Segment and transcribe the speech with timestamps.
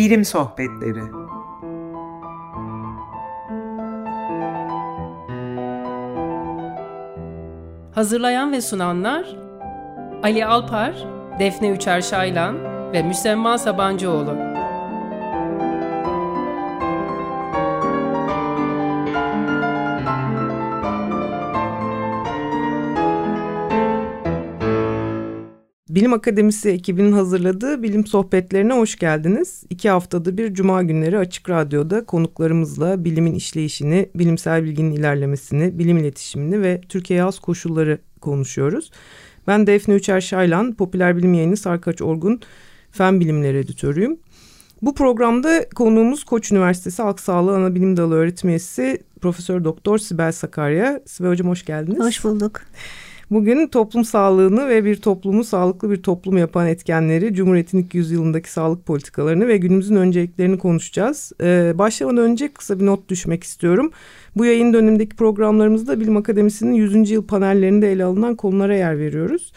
[0.00, 1.02] Bilim Sohbetleri
[7.94, 9.26] Hazırlayan ve sunanlar
[10.22, 10.94] Ali Alpar,
[11.38, 12.56] Defne Üçer Şaylan
[12.92, 14.49] ve Müsemma Sabancıoğlu.
[25.90, 29.64] Bilim Akademisi ekibinin hazırladığı bilim sohbetlerine hoş geldiniz.
[29.70, 36.62] İki haftada bir cuma günleri Açık Radyo'da konuklarımızla bilimin işleyişini, bilimsel bilginin ilerlemesini, bilim iletişimini
[36.62, 38.90] ve Türkiye az koşulları konuşuyoruz.
[39.46, 42.40] Ben Defne Üçer Şaylan, popüler bilim yayını Sarkaç Orgun,
[42.90, 44.16] fen bilimleri editörüyüm.
[44.82, 51.00] Bu programda konuğumuz Koç Üniversitesi Halk Sağlığı Anabilim Dalı öğretim üyesi Profesör Doktor Sibel Sakarya.
[51.06, 52.00] Sibel Hocam hoş geldiniz.
[52.00, 52.60] Hoş bulduk.
[53.30, 58.86] Bugün toplum sağlığını ve bir toplumu sağlıklı bir toplum yapan etkenleri, Cumhuriyet'in ilk yüzyılındaki sağlık
[58.86, 61.32] politikalarını ve günümüzün önceliklerini konuşacağız.
[61.40, 63.90] Ee, başlamadan önce kısa bir not düşmek istiyorum.
[64.36, 67.10] Bu yayın dönemindeki programlarımızda Bilim Akademisi'nin 100.
[67.10, 69.52] yıl panellerinde ele alınan konulara yer veriyoruz.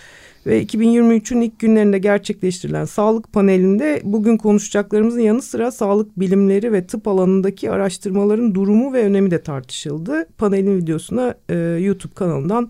[0.45, 7.07] Ve 2023'ün ilk günlerinde gerçekleştirilen sağlık panelinde bugün konuşacaklarımızın yanı sıra sağlık bilimleri ve tıp
[7.07, 10.27] alanındaki araştırmaların durumu ve önemi de tartışıldı.
[10.37, 12.69] Panelin videosuna e, YouTube kanalından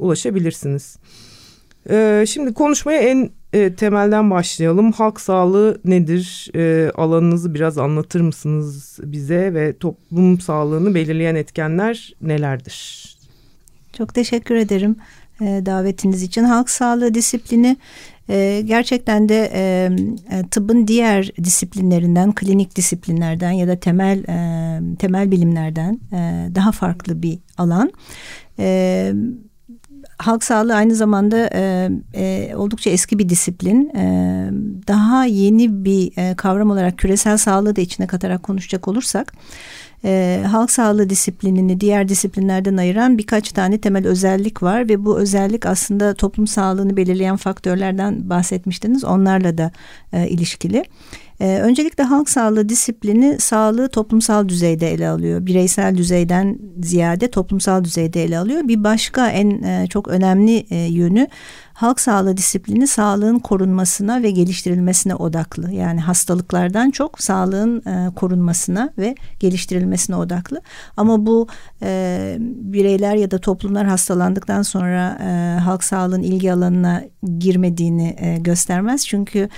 [0.00, 0.96] ulaşabilirsiniz.
[1.90, 4.92] Ee, şimdi konuşmaya en e, temelden başlayalım.
[4.92, 6.50] Halk sağlığı nedir?
[6.54, 13.06] E, alanınızı biraz anlatır mısınız bize ve toplum sağlığını belirleyen etkenler nelerdir?
[13.92, 14.96] Çok teşekkür ederim
[15.40, 16.44] e, davetiniz için.
[16.44, 17.76] Halk sağlığı disiplini
[18.28, 19.90] e, gerçekten de e,
[20.36, 27.22] e tıbbın diğer disiplinlerinden, klinik disiplinlerden ya da temel e, temel bilimlerden e, daha farklı
[27.22, 27.92] bir alan.
[28.58, 29.12] E,
[30.20, 33.88] halk sağlığı aynı zamanda e, e, oldukça eski bir disiplin.
[33.96, 34.04] E,
[34.88, 39.32] daha yeni bir e, kavram olarak küresel sağlığı da içine katarak konuşacak olursak
[40.04, 45.66] e, halk sağlığı disiplinini diğer disiplinlerden ayıran birkaç tane temel özellik var ve bu özellik
[45.66, 49.04] aslında toplum sağlığını belirleyen faktörlerden bahsetmiştiniz.
[49.04, 49.70] Onlarla da
[50.12, 50.84] e, ilişkili.
[51.40, 55.46] Ee, öncelikle halk sağlığı disiplini sağlığı toplumsal düzeyde ele alıyor.
[55.46, 58.68] Bireysel düzeyden ziyade toplumsal düzeyde ele alıyor.
[58.68, 61.28] Bir başka en e, çok önemli e, yönü
[61.72, 65.72] halk sağlığı disiplini sağlığın korunmasına ve geliştirilmesine odaklı.
[65.72, 70.60] Yani hastalıklardan çok sağlığın e, korunmasına ve geliştirilmesine odaklı.
[70.96, 71.48] Ama bu
[72.46, 75.18] bireyler ya da toplumlar hastalandıktan sonra
[75.64, 77.02] halk sağlığın ilgi alanına
[77.38, 79.06] girmediğini göstermez.
[79.06, 79.48] Çünkü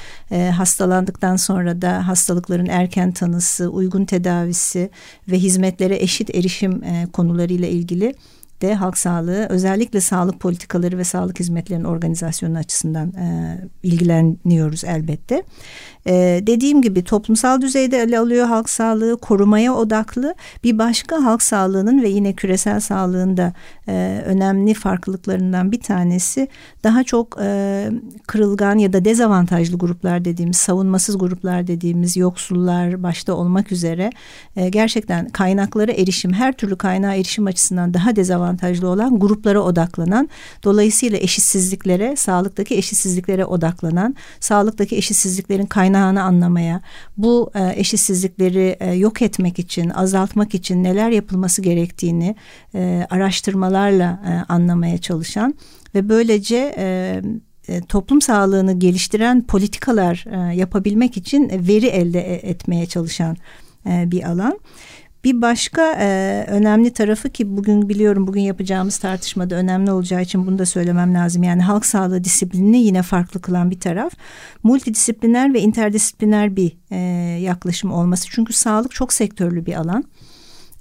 [0.56, 4.91] hastalandıktan sonra da hastalıkların erken tanısı, uygun tedavisi
[5.28, 8.15] ve hizmetlere eşit erişim e, konularıyla ilgili
[8.62, 15.43] de halk sağlığı özellikle sağlık politikaları ve sağlık hizmetlerinin organizasyonu açısından e, ilgileniyoruz elbette.
[16.06, 20.34] E, dediğim gibi toplumsal düzeyde ele alıyor halk sağlığı korumaya odaklı
[20.65, 23.53] bir başka halk sağlığının ve yine küresel sağlığında
[23.89, 26.49] e, önemli farklılıklarından bir tanesi
[26.84, 27.91] daha çok e,
[28.27, 34.11] kırılgan ya da dezavantajlı gruplar dediğimiz savunmasız gruplar dediğimiz yoksullar başta olmak üzere
[34.56, 38.51] e, gerçekten kaynaklara erişim her türlü kaynağa erişim açısından daha dezavantajlı
[38.86, 40.28] olan gruplara odaklanan
[40.64, 46.80] dolayısıyla eşitsizliklere sağlıktaki eşitsizliklere odaklanan sağlıktaki eşitsizliklerin kaynağı kaynağını anlamaya,
[47.16, 52.36] bu e, eşitsizlikleri e, yok etmek için, azaltmak için neler yapılması gerektiğini
[52.74, 55.54] e, araştırmalarla anlamaya çalışan
[55.94, 56.74] ve böylece
[57.88, 60.24] toplum sağlığını geliştiren politikalar
[60.54, 62.20] yapabilmek için veri elde
[62.50, 63.36] etmeye çalışan
[63.86, 64.58] bir alan.
[65.25, 70.59] Bir başka e, önemli tarafı ki bugün biliyorum bugün yapacağımız tartışmada önemli olacağı için bunu
[70.59, 71.43] da söylemem lazım.
[71.43, 74.12] Yani halk sağlığı disiplinini yine farklı kılan bir taraf
[74.62, 76.97] multidisipliner ve interdisipliner bir e,
[77.41, 78.28] yaklaşım olması.
[78.31, 80.05] Çünkü sağlık çok sektörlü bir alan.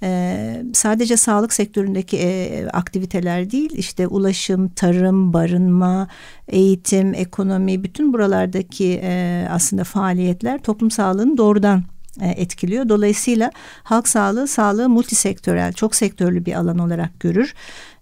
[0.04, 6.08] Ee, sadece sağlık sektöründeki e, aktiviteler değil işte ulaşım, tarım, barınma,
[6.48, 11.82] eğitim, ekonomi bütün buralardaki e, aslında faaliyetler toplum sağlığını doğrudan
[12.20, 12.88] etkiliyor.
[12.88, 13.50] Dolayısıyla
[13.82, 17.54] halk sağlığı sağlığı multisektörel, çok sektörlü bir alan olarak görür.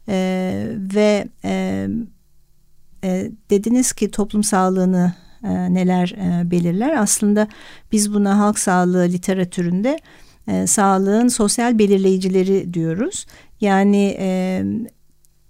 [0.09, 1.87] E, ve e,
[3.05, 5.13] e, dediniz ki toplum sağlığını
[5.45, 6.97] e, neler e, belirler?
[6.97, 7.49] Aslında
[7.93, 9.99] biz buna halk sağlığı literatüründe
[10.49, 13.27] e, sağlığın sosyal belirleyicileri diyoruz.
[13.61, 14.65] Yani e,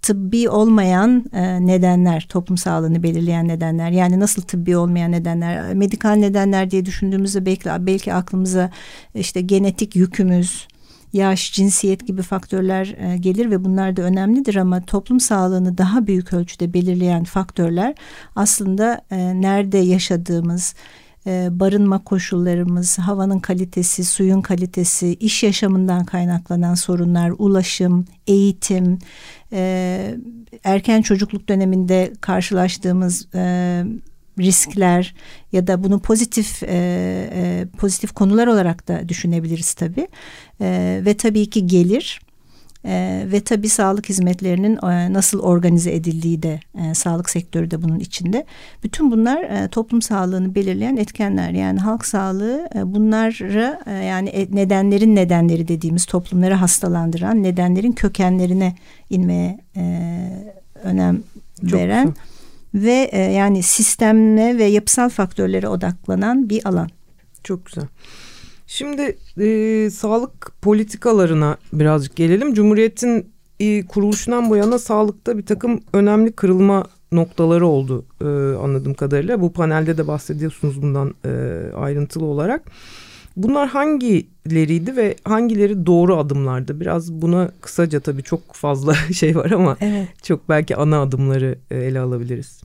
[0.02, 3.90] tıbbi olmayan e, nedenler, toplum sağlığını belirleyen nedenler.
[3.90, 8.70] Yani nasıl tıbbi olmayan nedenler, medikal nedenler diye düşündüğümüzde belki belki aklımıza
[9.14, 10.68] işte genetik yükümüz,
[11.12, 16.32] yaş, cinsiyet gibi faktörler e, gelir ve bunlar da önemlidir ama toplum sağlığını daha büyük
[16.32, 17.94] ölçüde belirleyen faktörler
[18.36, 20.74] aslında e, nerede yaşadığımız,
[21.26, 28.98] e, barınma koşullarımız, havanın kalitesi, suyun kalitesi, iş yaşamından kaynaklanan sorunlar, ulaşım, eğitim,
[29.52, 30.14] e,
[30.64, 33.84] erken çocukluk döneminde karşılaştığımız e,
[34.38, 35.14] riskler
[35.52, 40.08] ya da bunu pozitif e, pozitif konular olarak da düşünebiliriz tabii.
[40.60, 42.20] E, ve tabii ki gelir
[42.84, 47.98] e, ve tabii sağlık hizmetlerinin e, nasıl organize edildiği de e, sağlık sektörü de bunun
[47.98, 48.46] içinde.
[48.82, 51.50] Bütün bunlar e, toplum sağlığını belirleyen etkenler.
[51.50, 58.74] Yani halk sağlığı e, bunları e, yani nedenlerin nedenleri dediğimiz toplumları hastalandıran nedenlerin kökenlerine
[59.10, 59.82] inmeye e,
[60.82, 61.22] önem
[61.60, 62.14] Çok veren
[62.72, 62.86] güzel.
[62.86, 66.88] ve e, yani sistemle ve yapısal faktörlere odaklanan bir alan.
[67.44, 67.84] Çok güzel.
[68.72, 72.54] Şimdi e, sağlık politikalarına birazcık gelelim.
[72.54, 78.24] Cumhuriyet'in e, kuruluşundan bu yana sağlıkta bir takım önemli kırılma noktaları oldu e,
[78.64, 79.40] anladığım kadarıyla.
[79.40, 81.30] Bu panelde de bahsediyorsunuz bundan e,
[81.76, 82.62] ayrıntılı olarak.
[83.36, 86.80] Bunlar hangileriydi ve hangileri doğru adımlardı?
[86.80, 90.08] Biraz buna kısaca tabii çok fazla şey var ama evet.
[90.22, 92.60] çok belki ana adımları e, ele alabiliriz.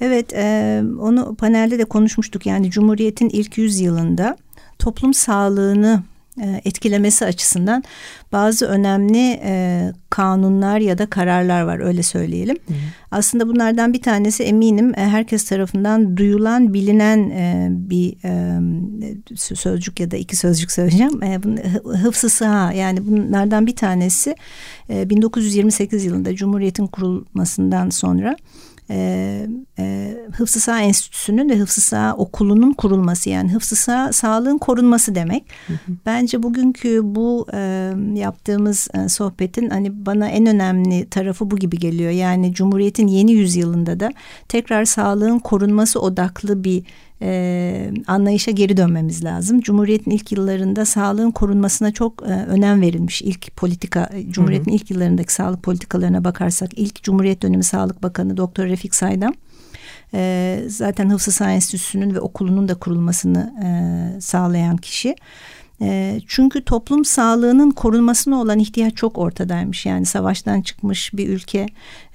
[0.00, 2.46] Evet, e, onu panelde de konuşmuştuk.
[2.46, 4.36] Yani Cumhuriyet'in ilk yüzyılında
[4.78, 6.02] toplum sağlığını
[6.42, 7.84] e, etkilemesi açısından
[8.32, 12.56] bazı önemli e, kanunlar ya da kararlar var öyle söyleyelim.
[12.68, 12.74] Hı.
[13.10, 20.10] Aslında bunlardan bir tanesi eminim e, herkes tarafından duyulan bilinen e, bir e, sözcük ya
[20.10, 21.22] da iki sözcük söyleyeceğim.
[21.22, 21.40] E,
[21.96, 24.36] hıfzı sıha yani bunlardan bir tanesi
[24.90, 28.36] e, 1928 yılında Cumhuriyet'in kurulmasından sonra
[28.90, 29.46] e,
[29.78, 35.44] e, Hıfzı Sağ Enstitüsü'nün ve Hıfzı Sağ Okulu'nun kurulması yani Hıfzı Sağ sağlığın korunması demek.
[35.66, 35.92] Hı hı.
[36.06, 42.10] Bence bugünkü bu e, yaptığımız e, sohbetin hani bana en önemli tarafı bu gibi geliyor.
[42.10, 44.12] Yani Cumhuriyet'in yeni yüzyılında da
[44.48, 46.84] tekrar sağlığın korunması odaklı bir
[47.22, 49.60] e, anlayışa geri dönmemiz lazım.
[49.60, 53.22] Cumhuriyet'in ilk yıllarında sağlığın korunmasına çok e, önem verilmiş.
[53.22, 58.94] İlk politika, Cumhuriyet'in ilk yıllarındaki sağlık politikalarına bakarsak ilk Cumhuriyet dönemi Sağlık Bakanı Doktor Refik
[58.94, 59.32] Saydam
[60.14, 65.16] e, zaten Hıfzı Sağ Enstitüsü'nün ve okulunun da kurulmasını e, sağlayan kişi.
[65.82, 69.86] E, çünkü toplum sağlığının korunmasına olan ihtiyaç çok ortadaymış.
[69.86, 71.66] Yani savaştan çıkmış bir ülke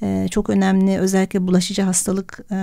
[0.01, 2.57] e, çok önemli özellikle bulaşıcı hastalık e,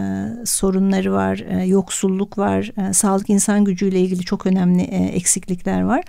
[0.47, 6.05] sorunları var, e, yoksulluk var, sağlık insan gücüyle ilgili çok önemli eksiklikler var.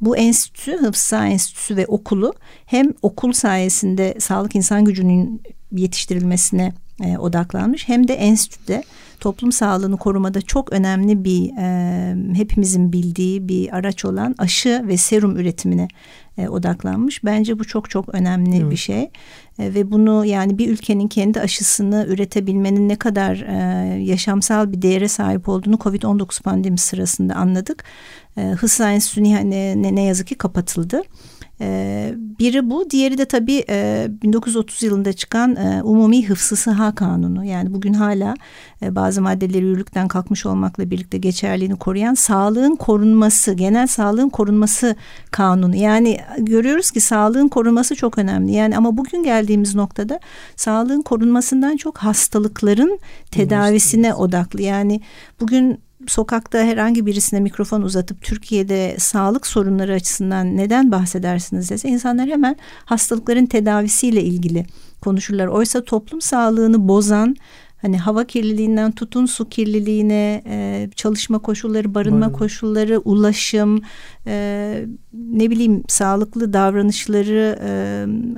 [0.00, 2.34] Bu enstitü, Hıfzı Enstitüsü ve okulu
[2.66, 5.42] hem okul sayesinde sağlık insan gücünün
[5.72, 6.72] yetiştirilmesine
[7.18, 8.82] odaklanmış hem de enstitüde
[9.20, 15.36] toplum sağlığını korumada çok önemli bir e, hepimizin bildiği bir araç olan aşı ve serum
[15.36, 15.88] üretimine
[16.38, 17.24] e, odaklanmış.
[17.24, 18.70] Bence bu çok çok önemli evet.
[18.70, 19.02] bir şey
[19.58, 25.08] e, ve bunu yani bir ülkenin kendi aşısını üretebilmenin ne kadar e, yaşamsal bir değere
[25.08, 27.84] sahip olduğunu Covid-19 pandemisi sırasında anladık.
[28.36, 31.02] E, Hız Enstitüsü ne, ne yazık ki kapatıldı.
[31.60, 37.44] E, biri bu, diğeri de tabii e, 1930 yılında çıkan e, Umumi Hıfzı Sıha Kanunu.
[37.44, 38.34] Yani bugün hala
[38.82, 44.96] e, bazı maddeleri yürürlükten kalkmış olmakla birlikte geçerliğini koruyan sağlığın korunması, genel sağlığın korunması
[45.30, 45.76] kanunu.
[45.76, 48.52] Yani görüyoruz ki sağlığın korunması çok önemli.
[48.52, 50.20] Yani ama bugün geldiğimiz noktada
[50.56, 52.98] sağlığın korunmasından çok hastalıkların
[53.30, 54.62] tedavisine odaklı.
[54.62, 55.00] Yani
[55.40, 62.56] bugün sokakta herhangi birisine mikrofon uzatıp Türkiye'de sağlık sorunları açısından neden bahsedersiniz dese insanlar hemen
[62.84, 64.66] hastalıkların tedavisiyle ilgili
[65.00, 65.46] konuşurlar.
[65.46, 67.36] Oysa toplum sağlığını bozan
[67.82, 72.32] hani hava kirliliğinden tutun su kirliliğine e, çalışma koşulları barınma Barın.
[72.32, 73.80] koşulları ulaşım
[74.26, 77.70] e, ne bileyim sağlıklı davranışları e,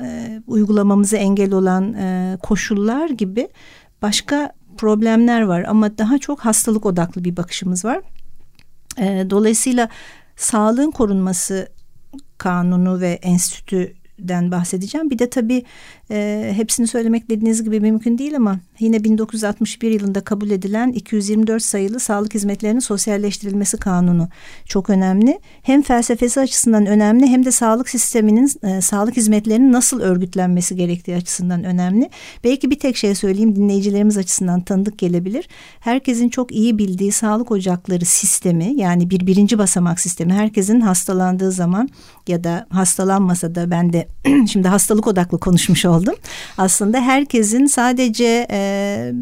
[0.06, 3.48] e, uygulamamıza engel olan e, koşullar gibi
[4.02, 8.00] başka problemler var ama daha çok hastalık odaklı bir bakışımız var.
[8.98, 9.88] E, dolayısıyla
[10.36, 11.68] sağlığın korunması
[12.38, 13.18] kanunu ve
[14.20, 15.10] enstitüden bahsedeceğim.
[15.10, 15.64] Bir de tabii
[16.10, 22.00] e, hepsini söylemek dediğiniz gibi mümkün değil ama yine 1961 yılında kabul edilen 224 sayılı
[22.00, 24.28] sağlık hizmetlerinin sosyalleştirilmesi kanunu
[24.66, 25.40] çok önemli.
[25.62, 31.64] Hem felsefesi açısından önemli hem de sağlık sisteminin e, sağlık hizmetlerinin nasıl örgütlenmesi gerektiği açısından
[31.64, 32.10] önemli.
[32.44, 35.48] Belki bir tek şey söyleyeyim dinleyicilerimiz açısından tanıdık gelebilir.
[35.80, 41.88] Herkesin çok iyi bildiği sağlık ocakları sistemi yani bir birinci basamak sistemi herkesin hastalandığı zaman
[42.28, 44.08] ya da hastalanmasa da ben de
[44.52, 46.14] şimdi hastalık odaklı konuşmuş oldum.
[46.58, 49.12] Aslında herkesin sadece e,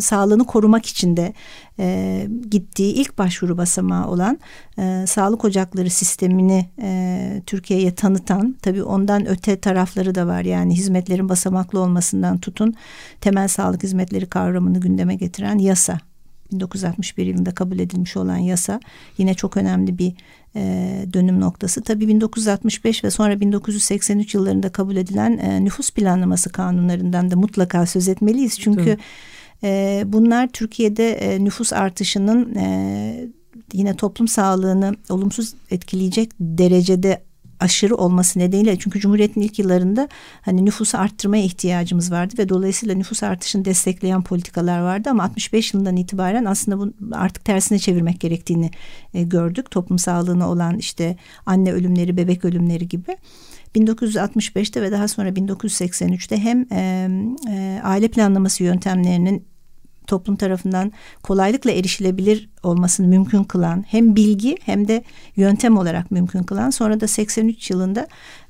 [0.00, 1.32] sağlığını korumak için de
[1.78, 4.38] e, gittiği ilk başvuru basamağı olan
[4.78, 11.28] e, sağlık ocakları sistemini e, Türkiye'ye tanıtan tabii ondan öte tarafları da var yani hizmetlerin
[11.28, 12.74] basamaklı olmasından tutun
[13.20, 15.98] temel sağlık hizmetleri kavramını gündeme getiren yasa
[16.52, 18.80] 1961 yılında kabul edilmiş olan yasa
[19.18, 20.12] yine çok önemli bir
[20.56, 21.82] e, dönüm noktası.
[21.82, 28.08] Tabii 1965 ve sonra 1983 yıllarında kabul edilen e, nüfus planlaması kanunlarından da mutlaka söz
[28.08, 28.60] etmeliyiz.
[28.60, 28.96] Çünkü
[29.64, 33.28] e, bunlar Türkiye'de e, nüfus artışının e,
[33.72, 37.22] yine toplum sağlığını olumsuz etkileyecek derecede
[37.64, 40.08] aşırı olması nedeniyle çünkü Cumhuriyet'in ilk yıllarında
[40.40, 45.96] hani nüfusu arttırmaya ihtiyacımız vardı ve dolayısıyla nüfus artışını destekleyen politikalar vardı ama 65 yılından
[45.96, 48.70] itibaren aslında bu artık tersine çevirmek gerektiğini
[49.14, 49.70] e, gördük.
[49.70, 51.16] Toplum sağlığına olan işte
[51.46, 53.16] anne ölümleri, bebek ölümleri gibi.
[53.76, 57.08] 1965'te ve daha sonra 1983'te hem e,
[57.50, 59.53] e, aile planlaması yöntemlerinin
[60.06, 60.92] toplum tarafından
[61.22, 65.04] kolaylıkla erişilebilir olmasını mümkün kılan hem bilgi hem de
[65.36, 68.06] yöntem olarak mümkün kılan sonra da 83 yılında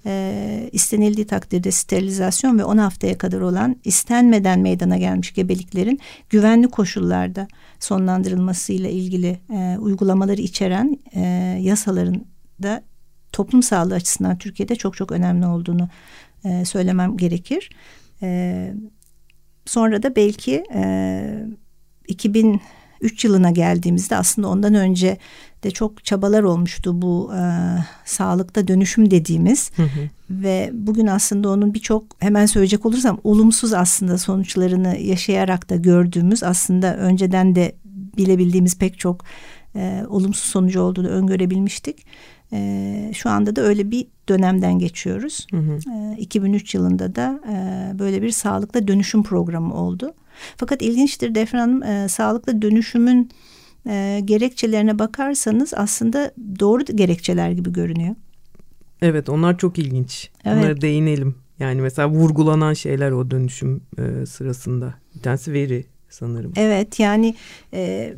[0.06, 7.48] e, istenildiği takdirde sterilizasyon ve 10 haftaya kadar olan istenmeden meydana gelmiş gebeliklerin güvenli koşullarda
[7.80, 11.20] sonlandırılmasıyla ilgili e, uygulamaları içeren e,
[11.60, 12.24] yasaların
[12.62, 12.82] da
[13.32, 15.88] toplum sağlığı açısından Türkiye'de çok çok önemli olduğunu
[16.44, 17.70] e, söylemem gerekir.
[18.22, 18.74] E,
[19.66, 21.46] Sonra da belki e,
[22.08, 25.18] 2003 yılına geldiğimizde aslında ondan önce
[25.64, 27.42] de çok çabalar olmuştu bu e,
[28.04, 30.08] sağlıkta dönüşüm dediğimiz hı hı.
[30.30, 36.96] ve bugün aslında onun birçok hemen söyleyecek olursam olumsuz aslında sonuçlarını yaşayarak da gördüğümüz aslında
[36.96, 37.76] önceden de
[38.16, 39.24] bilebildiğimiz pek çok
[39.76, 42.06] e, olumsuz sonucu olduğunu öngörebilmiştik.
[42.52, 45.46] E, şu anda da öyle bir dönemden geçiyoruz.
[45.50, 45.78] Hı hı.
[46.14, 50.14] E, 2003 yılında da e, böyle bir sağlıklı dönüşüm programı oldu.
[50.56, 53.30] Fakat ilginçtir Defne Hanım e, sağlıklı dönüşümün
[53.86, 58.14] e, gerekçelerine bakarsanız aslında doğru gerekçeler gibi görünüyor.
[59.02, 60.30] Evet onlar çok ilginç.
[60.44, 60.56] Evet.
[60.56, 61.34] Onlara değinelim.
[61.58, 64.94] Yani mesela vurgulanan şeyler o dönüşüm e, sırasında.
[65.14, 66.52] Bir tanesi veri sanırım.
[66.56, 67.34] Evet yani
[67.72, 68.14] e,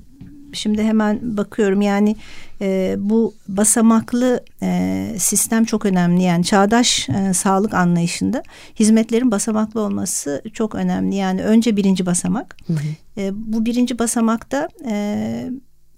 [0.53, 2.17] Şimdi hemen bakıyorum yani
[2.61, 6.23] e, bu basamaklı e, sistem çok önemli.
[6.23, 8.43] Yani çağdaş e, sağlık anlayışında
[8.81, 11.15] hizmetlerin basamaklı olması çok önemli.
[11.15, 12.57] Yani önce birinci basamak.
[12.67, 13.21] Hı hı.
[13.21, 15.51] E, bu birinci basamakta e,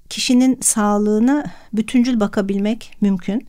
[0.08, 3.48] kişinin sağlığına bütüncül bakabilmek mümkün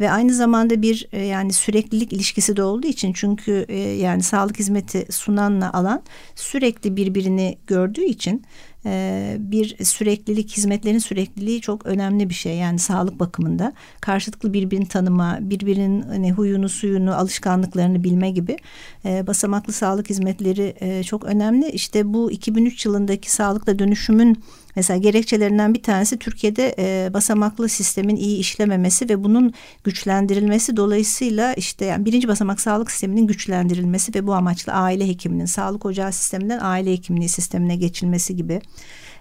[0.00, 4.58] ve aynı zamanda bir e, yani süreklilik ilişkisi de olduğu için çünkü e, yani sağlık
[4.58, 6.02] hizmeti sunanla alan
[6.34, 8.42] sürekli birbirini gördüğü için
[8.86, 13.72] e, bir süreklilik hizmetlerin sürekliliği çok önemli bir şey yani sağlık bakımında.
[14.00, 18.56] Karşılıklı birbirini tanıma birbirinin hani huyunu suyunu alışkanlıklarını bilme gibi
[19.04, 21.70] e, basamaklı sağlık hizmetleri e, çok önemli.
[21.70, 24.42] İşte bu 2003 yılındaki sağlıkla dönüşümün
[24.78, 29.52] Mesela gerekçelerinden bir tanesi Türkiye'de e, basamaklı sistemin iyi işlememesi ve bunun
[29.84, 35.86] güçlendirilmesi dolayısıyla işte yani birinci basamak sağlık sisteminin güçlendirilmesi ve bu amaçla aile hekiminin sağlık
[35.86, 38.60] ocağı sisteminden aile hekimliği sistemine geçilmesi gibi.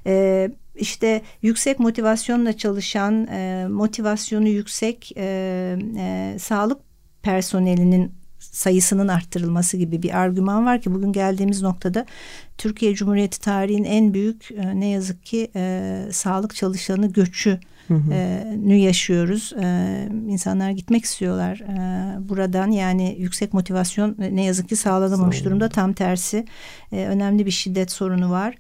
[0.05, 6.81] E, işte yüksek motivasyonla çalışan, e, motivasyonu yüksek e, e, sağlık
[7.23, 8.11] personelinin
[8.51, 12.05] sayısının arttırılması gibi bir argüman var ki bugün geldiğimiz noktada
[12.57, 17.59] Türkiye Cumhuriyeti tarihin en büyük e, ne yazık ki e, sağlık çalışanı göçü
[18.11, 19.53] e, nü yaşıyoruz.
[19.61, 22.71] E, insanlar gitmek istiyorlar e, buradan.
[22.71, 25.45] Yani yüksek motivasyon ne yazık ki sağlanamamış.
[25.45, 25.69] durumda.
[25.69, 26.45] Tam tersi
[26.91, 28.55] e, önemli bir şiddet sorunu var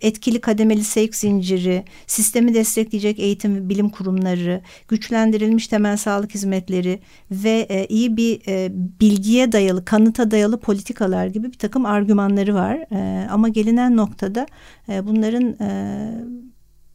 [0.00, 7.00] etkili kademeli sevk zinciri, sistemi destekleyecek eğitim ve bilim kurumları, güçlendirilmiş temel sağlık hizmetleri
[7.30, 12.76] ve e, iyi bir e, bilgiye dayalı, kanıta dayalı politikalar gibi bir takım argümanları var.
[12.92, 14.46] E, ama gelinen noktada
[14.88, 15.56] e, bunların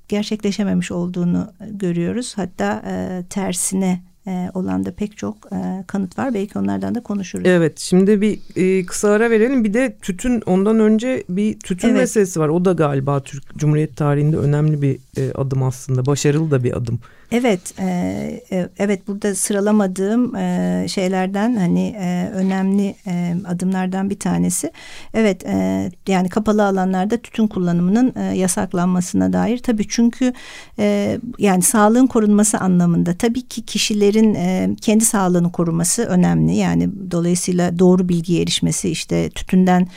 [0.07, 2.33] gerçekleşememiş olduğunu görüyoruz.
[2.37, 2.83] Hatta
[3.29, 6.33] tersine e, olan da pek çok e, kanıt var.
[6.33, 7.47] Belki onlardan da konuşuruz.
[7.47, 9.63] Evet şimdi bir e, kısa ara verelim.
[9.63, 11.99] Bir de tütün ondan önce bir tütün evet.
[11.99, 12.49] meselesi var.
[12.49, 16.05] O da galiba Türk Cumhuriyet tarihinde önemli bir e, adım aslında.
[16.05, 16.99] Başarılı da bir adım.
[17.31, 24.71] Evet, e, evet burada sıralamadığım e, şeylerden hani e, önemli e, adımlardan bir tanesi.
[25.13, 30.33] Evet, e, yani kapalı alanlarda tütün kullanımının e, yasaklanmasına dair tabii çünkü
[30.79, 36.55] e, yani sağlığın korunması anlamında tabii ki kişilerin e, kendi sağlığını koruması önemli.
[36.55, 39.87] Yani dolayısıyla doğru bilgiye erişmesi işte tütünden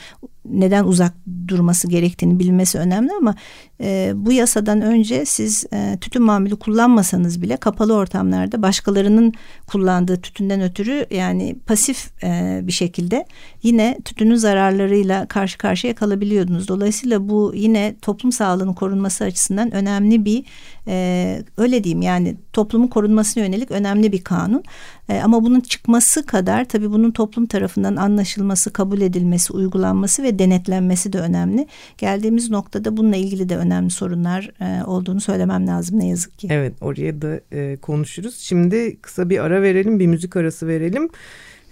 [0.44, 1.14] neden uzak
[1.48, 3.34] durması gerektiğini bilmesi önemli ama
[3.80, 9.32] e, bu yasadan önce siz e, tütün mamülü kullanmasanız bile kapalı ortamlarda başkalarının
[9.66, 13.26] kullandığı tütünden ötürü yani pasif e, bir şekilde
[13.62, 16.68] yine tütünün zararlarıyla karşı karşıya kalabiliyordunuz.
[16.68, 20.44] Dolayısıyla bu yine toplum sağlığının korunması açısından önemli bir
[20.86, 24.62] e, öyle diyeyim yani toplumun korunmasına yönelik önemli bir kanun.
[25.08, 31.12] E, ama bunun çıkması kadar tabii bunun toplum tarafından anlaşılması, kabul edilmesi, uygulanması ve denetlenmesi
[31.12, 31.66] de önemli.
[31.98, 36.48] Geldiğimiz noktada bununla ilgili de önemli sorunlar e, olduğunu söylemem lazım ne yazık ki.
[36.50, 38.36] Evet oraya da e, konuşuruz.
[38.36, 41.08] Şimdi kısa bir ara verelim, bir müzik arası verelim.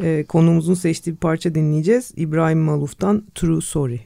[0.01, 2.13] E, konuğumuzun seçtiği bir parça dinleyeceğiz.
[2.17, 4.01] İbrahim Maluf'tan True Sorry.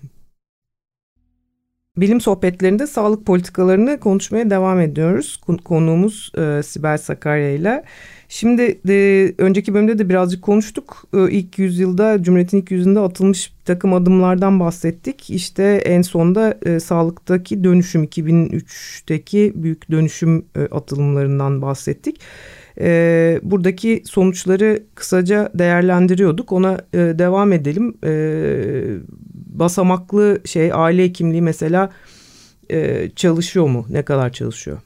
[1.96, 5.40] Bilim sohbetlerinde sağlık politikalarını konuşmaya devam ediyoruz.
[5.64, 7.84] Konuğumuz e, Sibel Sakarya ile.
[8.28, 11.04] Şimdi de, önceki bölümde de birazcık konuştuk.
[11.14, 15.30] E, ilk yüzyılda, Cumhuriyet'in ilk yüzyılında atılmış bir takım adımlardan bahsettik.
[15.30, 22.20] İşte en sonda e, sağlıktaki dönüşüm, 2003'teki büyük dönüşüm e, atılımlarından bahsettik
[22.80, 26.52] e, buradaki sonuçları kısaca değerlendiriyorduk.
[26.52, 27.94] Ona e, devam edelim.
[28.04, 28.12] E,
[29.34, 31.90] basamaklı şey aile hekimliği mesela
[32.70, 33.86] e, çalışıyor mu?
[33.90, 34.78] Ne kadar çalışıyor?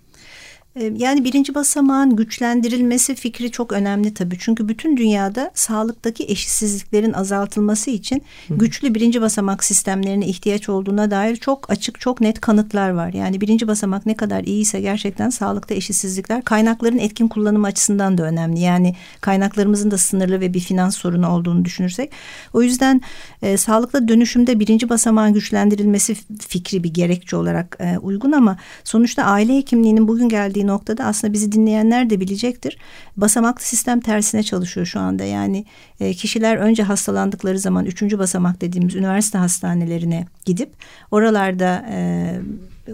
[0.76, 4.36] Ee, yani birinci basamağın güçlendirilmesi fikri çok önemli tabii.
[4.38, 11.70] Çünkü bütün dünyada sağlıktaki eşitsizliklerin azaltılması için güçlü birinci basamak sistemlerine ihtiyaç olduğuna dair çok
[11.70, 13.12] açık, çok net kanıtlar var.
[13.12, 18.60] Yani birinci basamak ne kadar iyiyse gerçekten sağlıkta eşitsizlikler kaynakların etkin kullanımı açısından da önemli.
[18.60, 22.10] Yani kaynaklarımızın da sınırlı ve bir finans sorunu olduğunu düşünürsek.
[22.52, 23.00] O yüzden
[23.42, 26.16] e, sağlıkta dönüşümde birinci basamağın güçlendirilmesi
[26.48, 31.52] fikri bir gerekçe olarak e, uygun ama sonuçta aile hekimliğinin bugün geldiği noktada aslında bizi
[31.52, 32.78] dinleyenler de bilecektir.
[33.16, 35.24] Basamaklı sistem tersine çalışıyor şu anda.
[35.24, 35.64] Yani
[36.00, 40.70] e, kişiler önce hastalandıkları zaman üçüncü basamak dediğimiz üniversite hastanelerine gidip
[41.10, 42.30] oralarda e,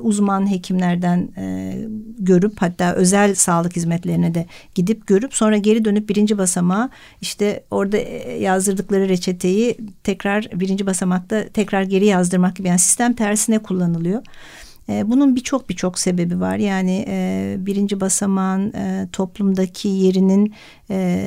[0.00, 1.74] uzman hekimlerden e,
[2.18, 7.96] görüp hatta özel sağlık hizmetlerine de gidip görüp sonra geri dönüp birinci basamağa işte orada
[7.96, 14.22] e, yazdırdıkları reçeteyi tekrar birinci basamakta tekrar geri yazdırmak gibi yani sistem tersine kullanılıyor.
[14.88, 16.56] E, bunun birçok birçok sebebi var.
[16.56, 20.54] Yani e, birinci basamağın e, toplumdaki yerinin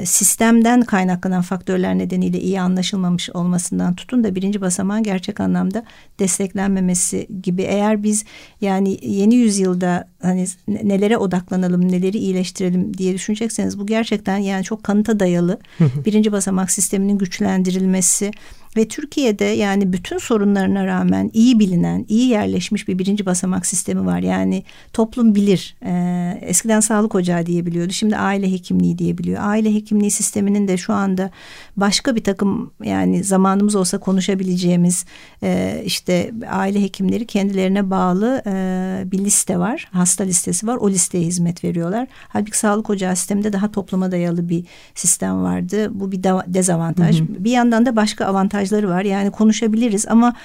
[0.06, 5.84] sistemden kaynaklanan faktörler nedeniyle iyi anlaşılmamış olmasından tutun da birinci basamağın gerçek anlamda
[6.20, 7.62] desteklenmemesi gibi.
[7.62, 8.26] Eğer biz
[8.62, 15.20] yani yeni yüzyılda hani nelere odaklanalım, neleri iyileştirelim diye düşünecekseniz bu gerçekten yani çok kanıta
[15.20, 15.60] dayalı
[16.06, 18.32] birinci basamak sisteminin güçlendirilmesi
[18.78, 24.20] ve Türkiye'de yani bütün sorunlarına rağmen iyi bilinen, iyi yerleşmiş bir birinci basamak sistemi var.
[24.20, 25.76] Yani toplum bilir.
[25.86, 27.94] Ee, eskiden sağlık ocağı diyebiliyordu.
[27.94, 29.42] Şimdi aile hekimliği diyebiliyor.
[29.44, 31.32] Aile hekimliği sisteminin de şu anda
[31.78, 35.06] başka bir takım yani zamanımız olsa konuşabileceğimiz
[35.44, 39.88] e, işte aile hekimleri kendilerine bağlı e, bir liste var.
[39.92, 40.76] Hasta listesi var.
[40.76, 42.08] O listeye hizmet veriyorlar.
[42.28, 44.64] Halbuki sağlık ocağı sisteminde daha topluma dayalı bir
[44.96, 46.00] sistem vardı.
[46.00, 47.20] Bu bir dezavantaj.
[47.20, 47.28] Hı hı.
[47.30, 49.04] Bir yandan da başka avantaj avantajları var.
[49.04, 50.36] Yani konuşabiliriz ama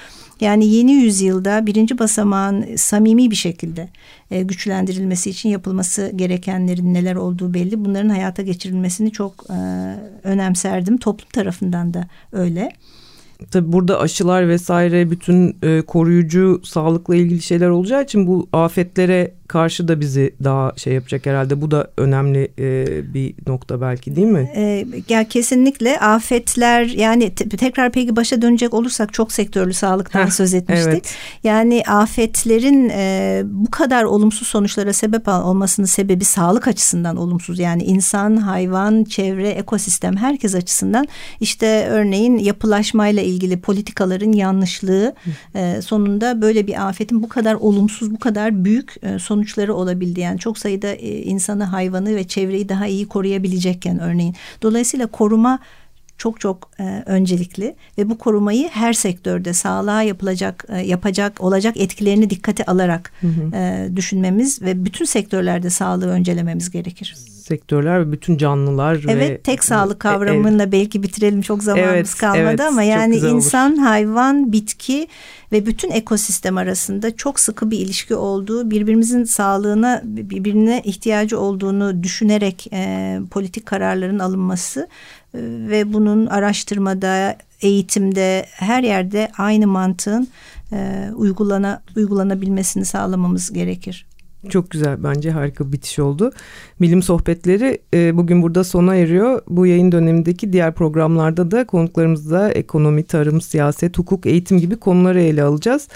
[0.41, 3.89] yani yeni yüzyılda birinci basamağın samimi bir şekilde
[4.31, 7.85] e, güçlendirilmesi için yapılması gerekenlerin neler olduğu belli.
[7.85, 9.55] Bunların hayata geçirilmesini çok e,
[10.23, 10.97] önemserdim.
[10.97, 12.71] Toplum tarafından da öyle.
[13.51, 19.87] Tabii burada aşılar vesaire bütün e, koruyucu sağlıkla ilgili şeyler olacağı için bu afetlere karşı
[19.87, 21.61] da bizi daha şey yapacak herhalde.
[21.61, 24.51] Bu da önemli e, bir nokta belki değil mi?
[24.55, 30.31] E, ya kesinlikle afetler yani te tekrar peki başa dönecek olursak çok sektörlü sağlıktan Heh,
[30.31, 30.87] söz etmiştik.
[30.87, 31.15] Evet.
[31.43, 37.59] Yani afetlerin e, bu kadar olumsuz sonuçlara sebep olmasının sebebi sağlık açısından olumsuz.
[37.59, 41.07] Yani insan, hayvan, çevre, ekosistem herkes açısından
[41.39, 45.15] işte örneğin yapılaşmayla ilgili politikaların yanlışlığı
[45.55, 50.19] e, sonunda böyle bir afetin bu kadar olumsuz, bu kadar büyük e, sonuç sonuçları olabildi.
[50.19, 54.35] Yani çok sayıda e, insanı, hayvanı ve çevreyi daha iyi koruyabilecekken örneğin.
[54.61, 55.59] Dolayısıyla koruma
[56.17, 62.29] çok çok e, öncelikli ve bu korumayı her sektörde sağlığa yapılacak e, yapacak olacak etkilerini
[62.29, 63.55] dikkate alarak hı hı.
[63.55, 67.15] E, düşünmemiz ve bütün sektörlerde sağlığı öncelememiz gerekir
[67.47, 70.71] sektörler ve bütün canlılar evet, ve tek sağlık kavramıyla evet.
[70.71, 73.81] belki bitirelim çok zamanımız evet, kalmadı evet, ama yani insan, olur.
[73.81, 75.07] hayvan, bitki
[75.51, 82.67] ve bütün ekosistem arasında çok sıkı bir ilişki olduğu, birbirimizin sağlığına birbirine ihtiyacı olduğunu düşünerek
[82.73, 84.87] e, politik kararların alınması
[85.33, 90.27] e, ve bunun araştırmada, eğitimde her yerde aynı mantığın
[90.71, 94.05] e, uygulana uygulanabilmesini sağlamamız gerekir.
[94.49, 96.31] Çok güzel bence harika bitiş oldu.
[96.81, 99.41] Bilim sohbetleri e, bugün burada sona eriyor.
[99.47, 105.43] Bu yayın dönemindeki diğer programlarda da konuklarımızla ekonomi, tarım, siyaset, hukuk, eğitim gibi konuları ele
[105.43, 105.87] alacağız.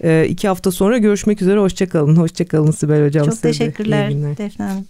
[0.00, 1.60] E, iki hafta sonra görüşmek üzere.
[1.60, 2.16] Hoşçakalın.
[2.16, 3.26] Hoşçakalın Sibel Hocam.
[3.26, 4.84] Çok teşekkürler Defne Hanım.